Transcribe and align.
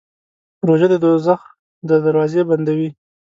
روژه 0.67 0.87
د 0.91 0.95
دوزخ 1.03 1.41
دروازې 1.89 2.41
بندوي. 2.49 2.89